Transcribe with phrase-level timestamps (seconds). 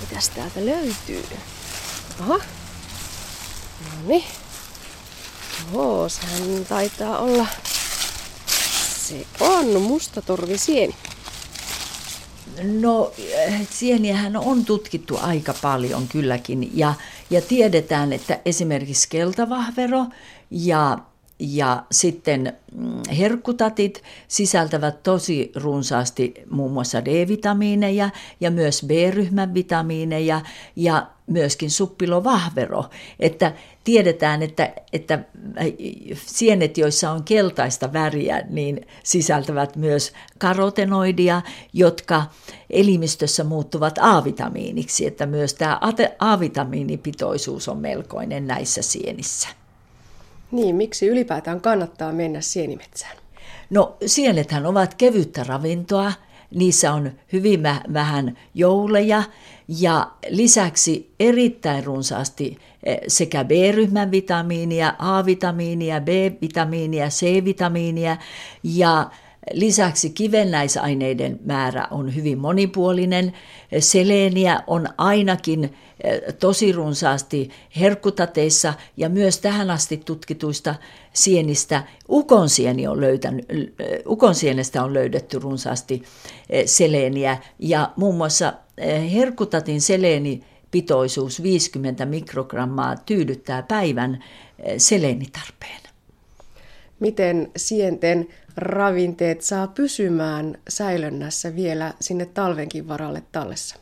[0.00, 1.24] mitäs täältä löytyy?
[2.20, 2.38] Aha.
[2.38, 4.24] No niin.
[5.72, 7.46] Joo, sehän taitaa olla...
[9.08, 10.94] Se on mustatorvisieni.
[12.80, 13.12] No
[13.70, 16.94] sieniähän on tutkittu aika paljon kylläkin ja,
[17.30, 20.06] ja tiedetään, että esimerkiksi keltavahvero
[20.50, 20.98] ja
[21.38, 28.10] ja sitten mm, herkkutatit sisältävät tosi runsaasti muun muassa D-vitamiineja
[28.40, 30.40] ja myös B-ryhmän vitamiineja
[30.76, 32.84] ja myöskin suppilovahvero.
[33.20, 33.52] Että
[33.84, 35.66] tiedetään, että, että äh,
[36.26, 42.22] sienet, joissa on keltaista väriä, niin sisältävät myös karotenoidia, jotka
[42.70, 45.06] elimistössä muuttuvat A-vitamiiniksi.
[45.06, 45.80] Että myös tämä
[46.18, 49.48] A-vitamiinipitoisuus on melkoinen näissä sienissä.
[50.52, 53.16] Niin, miksi ylipäätään kannattaa mennä sienimetsään?
[53.70, 56.12] No sienethän ovat kevyttä ravintoa,
[56.54, 57.62] niissä on hyvin
[57.92, 59.22] vähän jouleja.
[59.80, 68.16] Ja lisäksi erittäin runsaasti eh, sekä B-ryhmän vitamiinia, A-vitamiinia, B-vitamiinia, C-vitamiinia.
[68.62, 69.10] Ja
[69.52, 73.32] Lisäksi kivennäisaineiden määrä on hyvin monipuolinen.
[73.78, 80.74] Seleeniä on ainakin eh, tosi runsaasti herkkutateissa ja myös tähän asti tutkituista
[81.12, 83.68] sienistä ukonsieni on löytänyt, eh,
[84.06, 86.02] ukonsienestä on löydetty runsaasti
[86.50, 88.52] eh, seleeniä ja muun muassa
[89.12, 94.24] herkkutatin seleeni pitoisuus 50 mikrogrammaa tyydyttää päivän
[94.76, 95.87] seleenitarpeen.
[97.00, 103.76] Miten sienten ravinteet saa pysymään säilönnässä vielä sinne talvenkin varalle tallessa?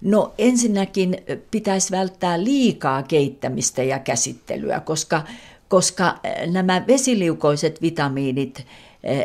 [0.00, 1.16] No ensinnäkin
[1.50, 5.24] pitäisi välttää liikaa keittämistä ja käsittelyä, koska,
[5.68, 6.18] koska
[6.50, 8.66] nämä vesiliukoiset vitamiinit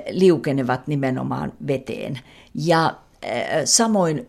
[0.10, 2.20] liukenevat nimenomaan veteen.
[2.56, 2.96] Ja
[3.66, 4.28] samoin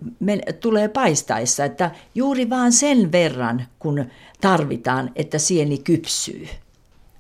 [0.60, 4.05] tulee paistaessa, että juuri vaan sen verran, kun
[4.41, 6.48] tarvitaan, että sieni kypsyy.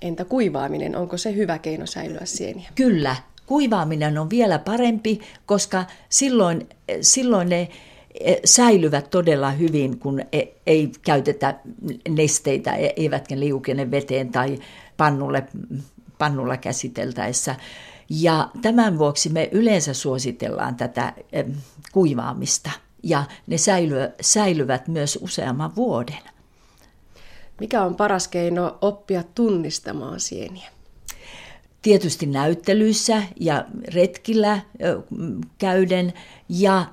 [0.02, 2.70] Entä kuivaaminen, onko se hyvä keino säilyä sieniä?
[2.74, 6.68] Kyllä, kuivaaminen on vielä parempi, koska silloin,
[7.00, 7.68] silloin ne
[8.20, 11.54] e, säilyvät todella hyvin, kun e, ei käytetä
[12.08, 14.58] nesteitä, e, eivätkä liukene veteen tai
[14.96, 15.44] pannulle,
[16.18, 17.54] pannulla käsiteltäessä.
[18.10, 21.12] Ja tämän vuoksi me yleensä suositellaan tätä
[21.92, 22.70] kuivaamista
[23.02, 23.56] ja ne
[24.20, 26.18] säilyvät myös useamman vuoden.
[27.60, 30.70] Mikä on paras keino oppia tunnistamaan sieniä?
[31.82, 34.60] Tietysti näyttelyissä ja retkillä
[35.58, 36.12] käyden.
[36.48, 36.86] Ja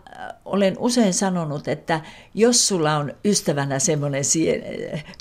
[0.45, 2.01] olen usein sanonut, että
[2.33, 4.23] jos sulla on ystävänä semmoinen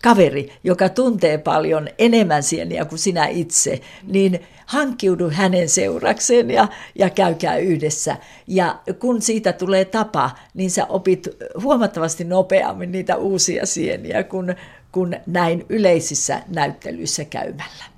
[0.02, 7.10] kaveri, joka tuntee paljon enemmän sieniä kuin sinä itse, niin hankkiudu hänen seurakseen ja, ja
[7.10, 8.16] käykää yhdessä.
[8.46, 11.28] Ja kun siitä tulee tapa, niin sä opit
[11.62, 14.54] huomattavasti nopeammin niitä uusia sieniä, kun
[14.92, 17.97] kun näin yleisissä näyttelyissä käymällä.